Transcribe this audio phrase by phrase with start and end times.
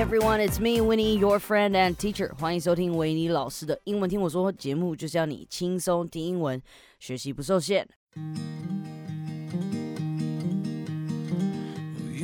[0.00, 2.30] everyone, it's me, Winnie, your friend and teacher.
[2.38, 6.60] 欢迎收听维尼老师的英文听我说节目，就是要你轻松听英文，
[6.98, 7.88] 学习不受限。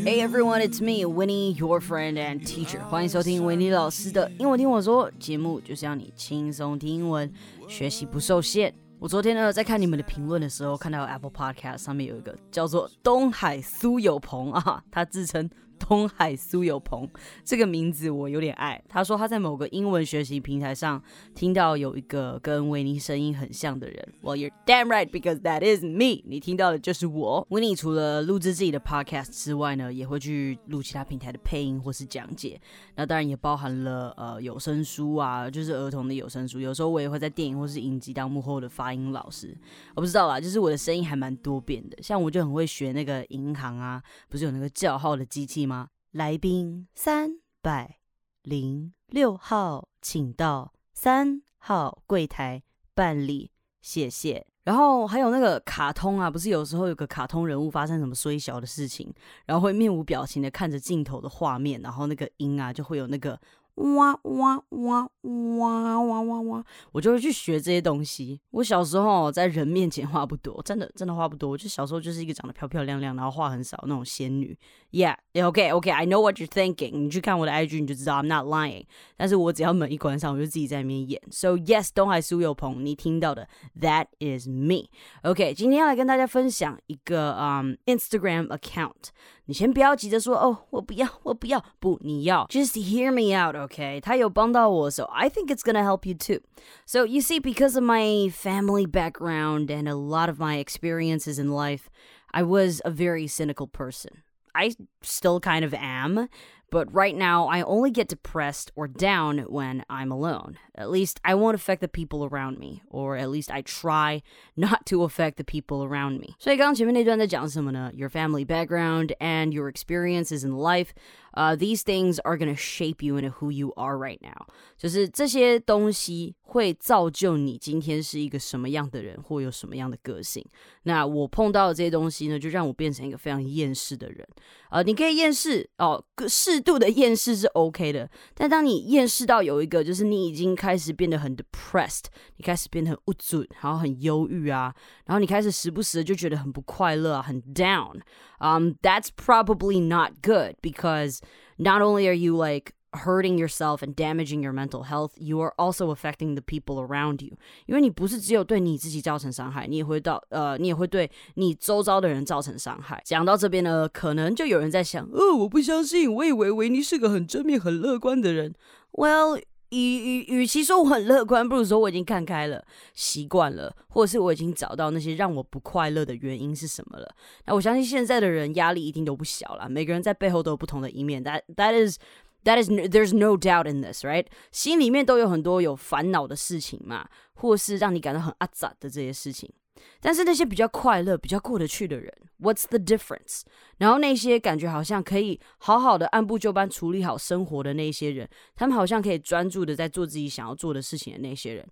[0.05, 2.81] Hey everyone, it's me, Winnie, your friend and teacher.
[2.91, 7.33] 欢迎收听维尼老师的英文听我说节目，就是要你轻松听英文，
[7.69, 8.75] 学习不受限。
[8.99, 15.49] 我昨天呢在看你们的评论的时候，看到 Apple Podcast 上面有一个叫做东海苏有朋啊，他自称。
[15.83, 17.09] 东海苏有朋
[17.45, 18.81] 这个名字我有点爱。
[18.89, 21.03] 他说他在某个英文学习平台上
[21.35, 24.15] 听到有一个跟维尼声音很像的人。
[24.23, 26.23] Well, you're damn right because that is me。
[26.25, 27.47] 你听到的就是我。
[27.51, 32.61] 维尼除了录制自己的 podcast 之外呢，也会去录其他平台的配音或是讲解。
[32.95, 36.61] 那当然也包含了呃有声书啊，就是儿童的有声书。
[36.61, 39.57] 有时候我也会在电影或是影集当幕后的发音老师。
[39.95, 41.97] 我不知道啦，就是我的声音还蛮多变的。
[42.03, 45.72] 像我就很会学那个银行啊，不是有那个叫号的机器吗？
[46.11, 47.99] 来宾三百
[48.43, 52.63] 零六号，请到三号柜台
[52.95, 54.47] 办理，谢谢。
[54.65, 59.13] 然后还有那个卡通啊，不是有时候有个卡通人物发生什么衰小的事情，
[59.47, 63.39] 然后会面无表情的看着镜头的画面，然后那个音啊就会有那个。
[63.77, 66.65] 哇哇哇哇哇哇哇！
[66.93, 68.41] 我就会去学这些东西。
[68.51, 71.57] 我小时候在人面前话不多，真的真的话不多。
[71.57, 74.57] 就小时候就是一个长得漂漂亮亮，然后话很少那种仙女。
[74.91, 75.91] Yeah, OK, OK.
[75.91, 76.93] I know what you're thinking.
[76.99, 78.85] 你去看我的 IG 你就知道 I'm not lying。
[79.17, 81.21] 但是我只要门一关上，我就自己在里面演。
[81.31, 83.49] So yes，东海苏有朋，你听到的
[83.81, 84.91] That is me.
[85.23, 89.09] OK，今天要来跟大家分享一个嗯 Instagram account。
[89.46, 92.46] 你先不要急着说哦，我不要，我不要，不，你要。
[92.50, 94.00] Just hear me out, okay?
[94.02, 96.42] 他有帮到我，so I think it's gonna help you too.
[96.86, 101.50] So you see, because of my family background and a lot of my experiences in
[101.50, 101.90] life,
[102.32, 104.24] I was a very cynical person.
[104.54, 106.28] I still kind of am,
[106.72, 110.58] but right now I only get depressed or down when I'm alone.
[110.76, 114.22] At least I won't affect the people around me, or at least I try
[114.56, 116.36] not to affect the people around me.
[116.40, 117.92] 所以刚刚前面那段在讲什么呢？
[117.94, 120.90] Your family background and your experiences in life
[121.34, 124.46] uh, these things are going to shape you into who you are right now.
[124.78, 130.46] 就是这些东西会造就你今天是一个什么样的人，或有什么样的个性。
[130.84, 134.28] 那我碰到的这些东西呢，就让我变成一个非常厌世的人。
[134.70, 138.10] 呃，你可以厌世哦，适 度的厌世是 OK 的。
[138.34, 142.06] 但当你厌世到有一个，就是你已经开始变得很 depressed，
[142.38, 144.74] 你开始变得很不准，然后很忧郁啊，
[145.06, 151.20] 然后你开始时不时的就觉得很不快乐啊，很 down。um, that's probably not good because
[151.58, 155.94] not only are you like hurting yourself and damaging your mental health, you are also
[155.94, 157.38] affecting the people around you.
[157.66, 163.02] 因为你不是只有对你自己造成伤害，你也会到呃，你也会对你周遭的人造成伤害。
[163.06, 168.56] 讲到这边呢，可能就有人在想，哦，我不相信，我以为维尼是个很正面、很乐观的人。
[168.94, 172.64] Well, 与与与其说我很乐观，不如说我已经看开了，
[172.94, 177.16] 习惯了，或者是我已经找到那些让我不快乐的原因是什么了。
[177.46, 181.22] 那我相信现在的人压力一定都不小了，每个人在背后都有不同的一面。
[181.22, 181.98] That that is
[182.45, 184.27] that is there's no doubt in this, right？
[184.51, 189.53] 心里面都有很多有烦恼的事情嘛，或是让你感到很阿杂的这些事情。
[190.01, 193.43] 但是那些比较快乐、比较过得去的人，What's the difference？
[193.79, 201.67] 然后那些感觉好像可以好好的按部就班处理好生活的那些人，他们好像可以专注的在做自己想要做的事情的那些人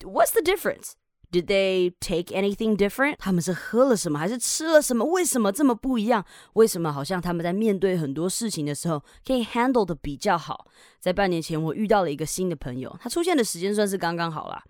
[0.00, 0.42] ，What's the
[1.31, 3.15] difference？Did they take anything different？
[3.19, 5.03] 他们是喝了什么，还是吃了什么？
[5.05, 6.23] 为什么这么不一样？
[6.53, 10.65] 为什么好像他们在面对很多事情的时候可以 handle 的比较好？
[10.99, 14.63] 在半年前，我遇到了一个新的朋友，他出现的时间算是刚刚好啦。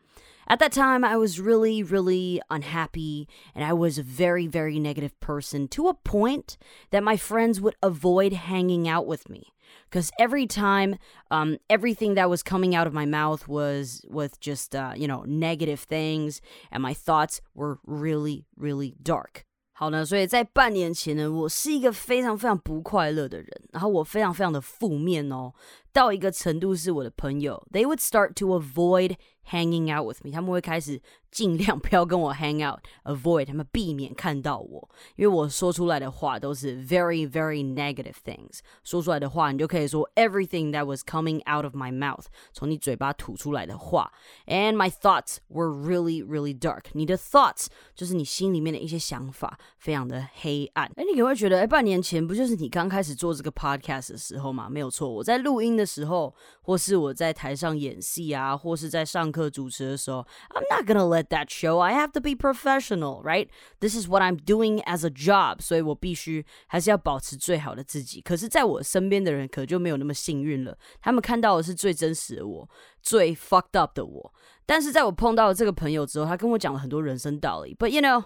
[0.47, 5.09] At that time, I was really, really unhappy, and I was a very, very negative
[5.19, 6.53] person to a point
[6.91, 9.47] that my friends would avoid hanging out with me.
[9.90, 10.97] Because every time,
[11.29, 15.23] um, everything that was coming out of my mouth was with just, uh, you know,
[15.25, 16.40] negative things,
[16.72, 19.43] and my thoughts were really, really dark.
[19.78, 25.53] 好呢，所以在半年前呢，我是一个非常非常不快乐的人，然后我非常非常的负面哦，
[25.91, 29.17] 到一个程度是我的朋友，they would start to avoid
[29.52, 41.03] hanging out with me，他们会开始 尽量不要跟我 hang out，avoid 他们避免看到我，因为我说出来的话都是 very very negative things，说出来的话你就可以说 everything that was
[41.03, 42.23] coming out of my mouth，
[42.53, 44.11] 从你嘴巴吐出来的话，
[44.47, 50.85] and my thoughts were really really dark，你的 thoughts 就是你心里面的一些想法，非常的黑暗。
[50.96, 54.70] 哎，你可能会觉得，哎，半年前不就是你刚开始做这个 podcast 的时候吗？
[54.70, 55.76] 没有错，我在录音。
[55.76, 61.79] 的时候，或是我在台上演戏啊，或是在上课主持的时候，I'm not gonna let that show.
[61.79, 63.49] I have to be professional, right?
[63.79, 65.61] This is what I'm doing as a job.
[65.61, 68.22] 所以我必须还是要保持最好的自己。
[68.22, 72.70] 可是，在我身边的人可就没有那么幸运了，他们看到的是最真实的我，
[73.02, 74.34] 最 fucked up 的我。
[74.66, 77.76] 但是在我碰到了这个朋友之后，他跟我讲了很多人生道理。
[77.76, 78.26] But you know，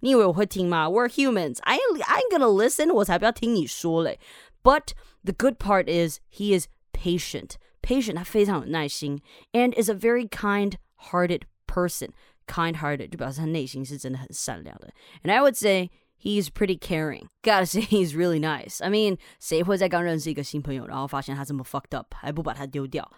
[0.00, 0.88] 你以为我会听吗？
[0.88, 1.58] We're humans.
[1.62, 2.92] I I'm gonna listen.
[2.92, 4.20] 我才不要听你说嘞。
[4.62, 4.88] But
[5.24, 7.52] the good part is he is patient.
[7.82, 9.22] Patient，他非常有耐心，
[9.52, 12.10] and is a very kind-hearted person.
[12.46, 14.92] Kind-hearted 就表示他内心是真的很善良的。
[15.22, 15.90] And I would say
[16.20, 17.28] he's pretty caring.
[17.42, 18.82] Gotta say he's really nice.
[18.84, 23.08] I mean，谁会在刚认识一个新朋友，然后发现他这么 fucked up，还不把他丢掉？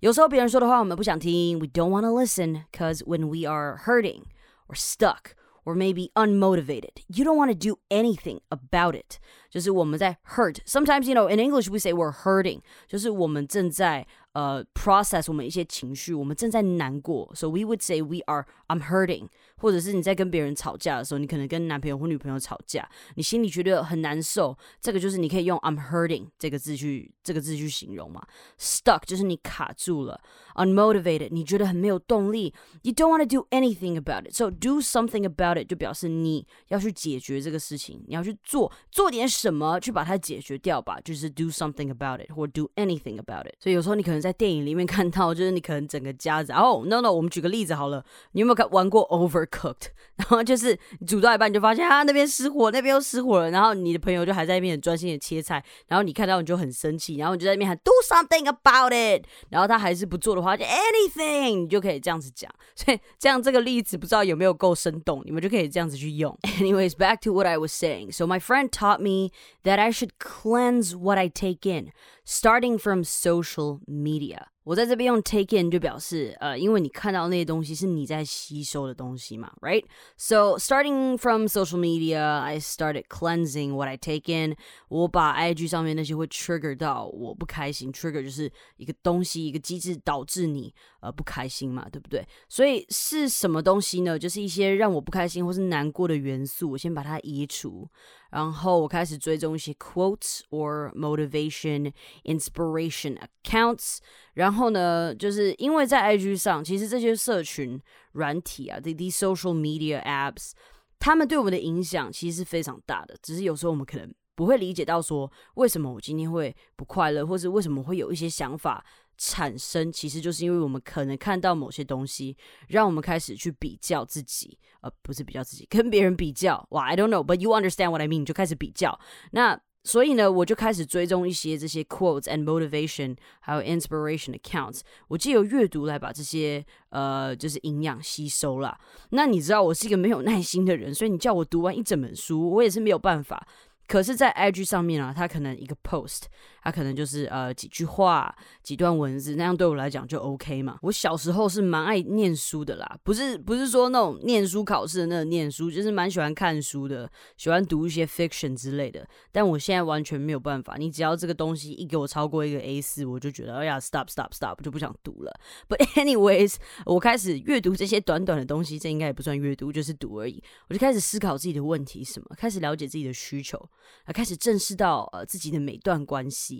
[0.00, 4.22] 有时候别人说的话我们不想听，we don't want to listen because when we are hurting
[4.66, 9.18] or stuck or maybe unmotivated, you don't want to do anything about it.
[9.50, 10.56] 就是我们在 hurt.
[10.64, 18.00] Sometimes you know in English we say we're hurting，就是我们正在 呃 process 我们一些情绪，我们正在难过，so we would say
[18.00, 19.26] we are I'm hurting，
[19.56, 28.24] 或者是你在跟别人吵架的时候，你可能跟男朋友或女朋友吵架，你心里觉得很难受，这个就是你可以用 I'm hurting 这个字去这个字去形容嘛。
[28.58, 30.20] Stuck 就是你卡住了，
[30.54, 41.90] unmotivated 你觉得很没有动力，you don't want to do anything about it，so do something about it 就表示你要去解决这个事情，你要去做做点什么去把它解决掉吧，就是 do something
[41.90, 43.54] about it 或 do anything about it。
[43.58, 49.89] 所以有时候你可能 在电影里面看到，就是你可能整个家子哦，no no，我们举个例子好了，你有没有看玩过 Overcooked？
[50.17, 62.49] 然后就是煮到一半，你就发现啊那边失火，那边又失火了，然后你的朋友就还在那边很专心的切菜，然后你看到你就很生气，然后你就在那边喊 Do something about it，然后他还是不做的话，就 Anything，你就可以这样子讲。
[62.75, 66.37] 所以这样这个例子不知道有没有够生动，你们就可以这样子去用。
[66.59, 68.13] Anyways, back to what I was saying.
[68.13, 69.31] So my friend taught me
[69.63, 71.91] that I should cleanse what I take in.
[72.27, 83.88] Starting from social media，我在这边用 take in 就表示，呃，因为你看到那些东西是你在吸收的东西嘛，right？So starting from social media, I started cleansing what
[83.88, 84.54] I take in。
[84.88, 92.24] 我把 IG 上面那些会 trigger 到我不开心，trigger 就是一个东西，一个机制导致你呃不开心嘛，对不对？
[92.48, 94.18] 所以是什么东西呢？
[94.18, 97.88] 就是一些让我不开心或是难过的元素，我先把它移除。
[98.30, 101.92] 然后我开始追踪一些 quotes or motivation
[102.22, 103.98] inspiration accounts。
[104.34, 107.77] 然后 然后呢，就是因为在 IG 上，其实这些社群
[108.13, 110.51] 软体啊，这 these social media apps，
[110.97, 113.17] 他们对我们的影响其实是非常大的。
[113.21, 118.81] 只是有时候我们可能不会理解到说，为什么我今天会不快乐，或是为什么会有一些想法。
[119.17, 122.35] 产生其实就是因为我们可能看到某些东西，
[122.67, 126.65] 让我们开始去比较自己，呃，不是比较自己，跟别人比较。
[126.71, 128.97] 哇，I don't know，but you understand what I mean，就开始比较。
[129.31, 134.81] 那所以呢，我就开始追踪一些这些 quotes and motivation，还有 inspiration accounts。
[135.07, 138.77] 我借由阅读来把这些呃，就是营养吸收啦。
[139.11, 143.47] 那你知道我是一个没有耐心的人，所以你叫我读完一整本书，我也是没有办法。
[143.87, 146.23] 可是，在 IG 上面啊，它可能一个 post，
[146.65, 150.79] 它可能就是呃几句话、几段文字，那样对我来讲就 OK 嘛。
[150.81, 157.07] 我小时候是蛮爱念书的啦，不是不是说那种念书考试的那种念书，就是蛮喜欢看书的，
[157.37, 159.07] 喜欢读一些 fiction 之类的。
[159.31, 165.31] 但我现在完全没有办法，你只要这个东西一给我超过一个 A 四，我就觉得哎呀，stop stop stop，就不想读了。
[165.69, 166.55] But anyways，
[166.87, 170.43] 我开始阅读这些短短的东西，这应该也不算阅读，就是读而已。
[170.69, 173.57] 我就开始思考自己的问题什么，开始了解自己的需求。
[174.05, 176.54] 啊，开始正视到呃自己的每段关系，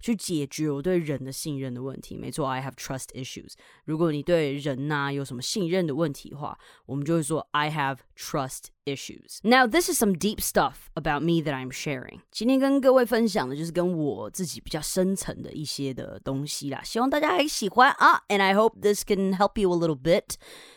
[0.00, 2.16] 去解决我对人的信任的问题。
[2.16, 3.52] 没错，I have trust issues。
[3.84, 9.39] 如果你对人呐有什么信任的问题的话，我们就会说 I have trust issues.
[9.43, 12.21] Now this is some deep stuff about me that I'm sharing.
[12.31, 18.23] 今天跟各位分享的就是跟我自己比较深层的一些的东西啦，希望大家还喜欢啊。
[18.27, 20.35] And I hope this can help you a little bit.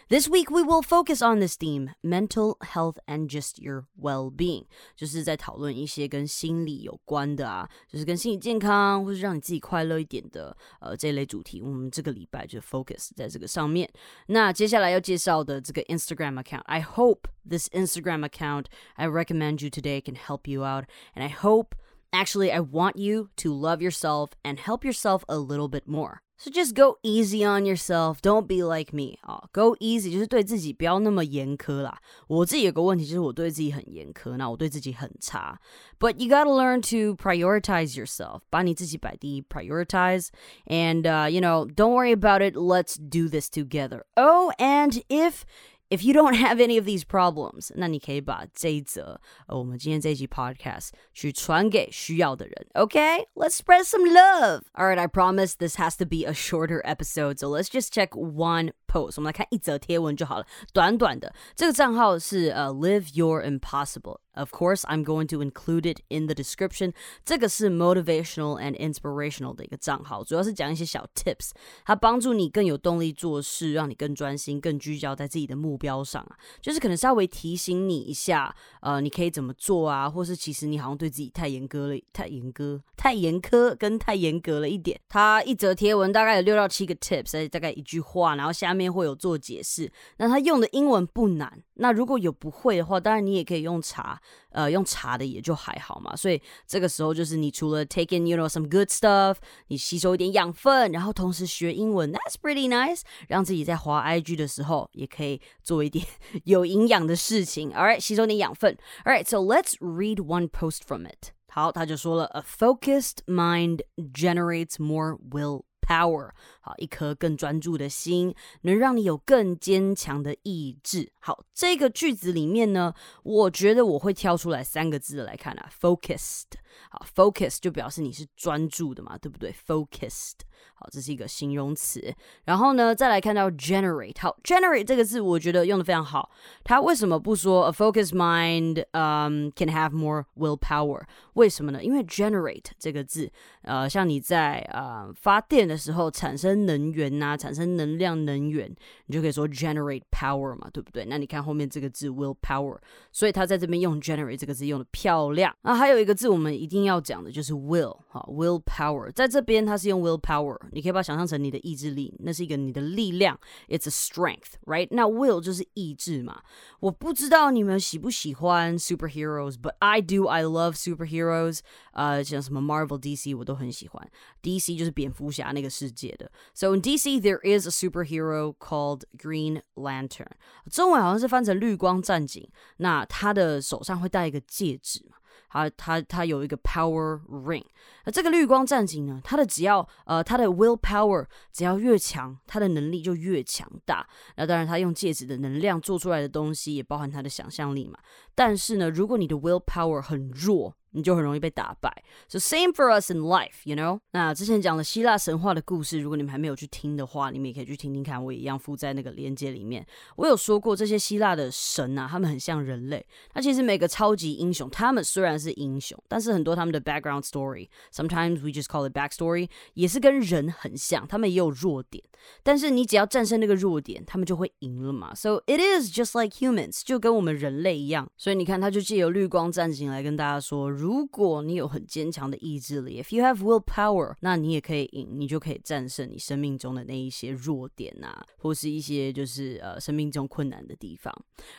[0.08, 11.61] This week we will focus on this theme, mental health and just your well-being，就是在讨论一些跟心理有关的啊，就是跟心理健康或是让你自己快乐一点的呃这类主题。
[11.61, 13.90] 我们这个礼拜就 focus 在这个上面。
[14.28, 21.25] 那接下来要介绍的这个 Instagram account，I hope this Instagram account I recommend you today can help you out, and
[21.25, 21.75] I hope
[22.12, 26.20] actually I want you to love yourself and help yourself a little bit more.
[26.38, 28.20] So just go easy on yourself.
[28.20, 31.99] Don't be like me 啊，Go easy 就是对自己不要那么严苛啦。
[32.28, 35.58] 我自己有个问题就是我对自己很严苛，那我对自己很差。
[35.99, 38.40] But you gotta learn to prioritize yourself.
[38.50, 40.28] 把你自己摆第一，prioritize.
[40.66, 42.54] And uh, you know, don't worry about it.
[42.54, 44.02] Let's do this together.
[44.14, 45.44] Oh, and if
[45.90, 52.66] if you don't have any of these problems，那你可以把这一则呃我们今天这一集 podcast 去传给需要的人。
[52.75, 54.62] Okay, let's spread some love.
[54.75, 58.16] All right, I promise this has to be a shorter episode, so let's just check
[58.16, 59.13] one post。
[59.17, 61.33] 我们来看一则贴文就好了，短短的。
[61.55, 64.19] 这个账号是呃 Live Your Impossible。
[64.33, 66.93] Of course, I'm going to include it in the description。
[67.25, 71.50] 这个是 motivational and inspirational 的一个账号，主要是讲一些小 tips，
[71.83, 76.38] 它帮助你更有动力做事，让你更专心、更聚焦在自己的目标上啊。
[76.62, 84.98] 就是可能稍微提醒你一下，呃，你可以怎么做啊，或是其实你好像对自己太严格了，太严格、太严苛跟太严格了一点。
[85.10, 89.90] 它一则贴文大概有六到七个 tips，大概一句话，然后下面会有做解释。
[90.18, 94.20] 那它用的英文不难，那如果有不会的话，当然你也可以用查。
[94.50, 106.02] 呃，用查的也就还好嘛，所以这个时候就是你除了 taking you know some good stuff，你吸收一点养分，然后同时学英文，that's pretty nice，让自己在滑 IG 的时候也可以做一点
[106.44, 111.32] 有营养的事情，alright，吸收点养分，alright，so let's read one post from it。
[111.49, 113.80] 好，他就说了，a focused mind
[114.14, 116.30] generates more will。power，
[116.62, 121.12] 好，一颗更专注的心，能让你有更坚强的意志。
[121.20, 126.46] 好，这个句子里面呢，我觉得我会挑出来三个字来看啊，focused。
[126.89, 130.36] 好，focus 就表示你是专注的嘛，对不对？focused，
[130.74, 132.13] 好，这是一个形容词。
[132.46, 136.32] 然后呢，再来看到 generate，好，generate 这个字我觉得用的非常好。
[136.63, 141.03] 它为什么不说 a focused mind，嗯，can have more willpower？
[141.34, 141.84] 为什么呢？
[141.84, 143.30] 因为 generate 这个字，
[143.63, 148.75] 呃，像你在呃发电的时候产生能源呐，产生能量能源，
[149.06, 151.04] 你就可以说 generate power 嘛，对不对？
[151.04, 152.78] 那你看后面这个字 willpower，
[153.12, 155.54] 所以它在这边用 generate 这个字用的漂亮。
[155.62, 164.88] 那还有一个字我们一定要讲的就是 will 哈，willpower，在这边它是用 willpower，你可以把它想象成你的意志力，那是一个你的力量，it's a strength，right？
[164.90, 166.40] 那 will 就是意志嘛。
[166.80, 171.61] 我不知道你们喜不喜欢 superheroes，but I do，I love superheroes。
[171.91, 174.12] 呃，像什么 Marvel、DC 我都很喜欢。
[174.41, 176.31] DC 就是蝙蝠侠那个世界的。
[176.53, 180.27] So in DC there is a superhero called Green Lantern，
[180.71, 182.50] 中文好像是翻成绿光战警。
[182.77, 185.17] 那他的手上会戴一个戒指嘛？
[185.53, 187.65] 他他他有一个 power ring，
[188.05, 194.07] 那这个绿光战警呢，他的只要呃他的 will power 只要越强，他的能力就越强大。
[194.38, 198.00] 那当然，他用戒指的能量做出来的东西也包含他的想象力嘛。
[198.35, 202.03] 但是呢，如果你的 will power 很弱，你就很容易被打败。
[202.27, 204.01] So same for us in life, you know。
[204.11, 208.21] 那之前讲了希腊神话的故事，如果你们还没有去听的话，你们也可以去听听看。
[208.21, 209.85] 我也一样附在那个链接里面。
[210.17, 213.05] 我有说过，这些希腊的神啊，他们很像人类。
[213.33, 221.07] 那其实每个超级英雄，他们虽然是英雄，但是很多他们的 background story，sometimes we just call it backstory，也是跟人很像。
[221.07, 222.03] 他们也有弱点，
[222.43, 225.15] 但是你只要战胜那个弱点，他们就会赢了嘛。
[225.15, 228.11] So it is just like humans，就跟我们人类一样。
[228.21, 230.69] 所以你看，他就借由绿光战警来跟大家说。
[230.69, 241.11] 如果你有很坚强的意志力，if you have willpower，那你也可以赢，你就可以战胜你生命中的那一些弱点啊，或是一些就是呃生命中困难的地方。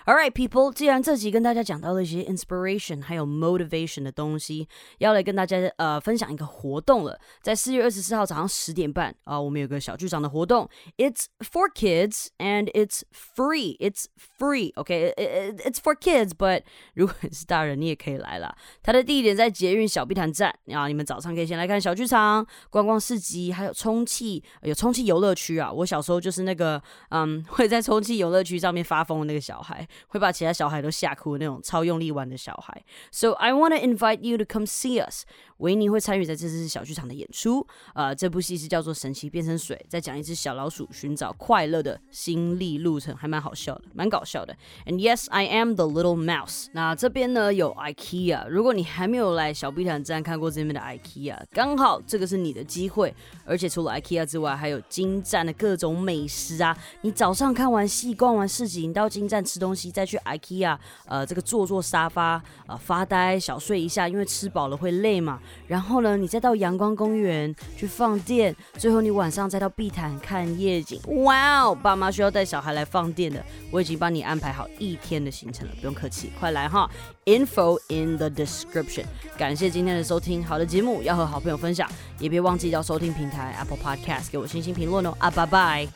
[0.06, 7.18] All right, people，既然这集跟大家讲到了一些 inspiration 还有 motivation 的东西，要来跟大家呃分享一个活动了。
[7.42, 13.76] 在四月二十四号早上十点半啊，我们有个小剧场的活动，It's for kids and it's free.
[13.78, 14.04] It's
[14.38, 14.72] free.
[14.74, 16.51] Okay, it's for kids, but
[16.94, 18.54] 如果你是大人，你也可以来啦。
[18.82, 25.70] 它的地点在捷运小碧潭站啊，你们早上可以先来看小剧场、观光市集，还有充气，有充气游乐区啊。
[25.70, 32.82] 我小时候就是那个，嗯， 会在充气游乐区上面发疯的那个小孩，会把其他小孩都吓哭的那种超用力玩的小孩。
[33.10, 35.24] So I want to invite you to come see us.
[35.58, 37.64] 维尼会参与在这次小剧场的演出。
[37.94, 44.56] 呃，这部戏是叫做《神奇变身水》，在讲一只小老鼠寻找快乐的心力路程，还蛮好笑的，蛮搞笑的。
[44.86, 46.41] And yes, I am the little mouse。
[46.72, 53.14] 那这边呢有 IKEA，如果你还没有来小碧潭站看过这边的 IKEA，刚好这个是你的机会。
[53.44, 56.76] 而且除了 IKEA 之外，还有金站的各种美食啊。
[57.02, 65.40] 你早上看完戏、逛完市集，你到金站吃东西，再去 IKEA，呃，这个坐坐沙发，呃，发呆小睡一下，因为吃饱了会累嘛。
[65.66, 71.00] 然后呢，你再到阳光公园去放电，最后你晚上再到碧潭看夜景。
[71.24, 76.89] 哇哦，爸妈需要带小孩来放电的，我已经帮你安排好一天的行程了，不用客气，快来哈！
[77.25, 79.05] Info in the description。
[79.37, 85.13] 感谢今天的收听，好的节目要和好朋友分享，也别忘记到收听平台 Apple Podcast 给我星星评论哦。
[85.19, 85.87] 啊，拜拜。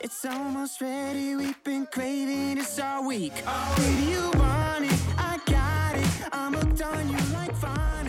[0.00, 3.34] It's almost ready, we've been craving this all week.
[3.76, 6.08] Baby, you want it, I got it.
[6.32, 7.99] I'm hooked on you like phonics.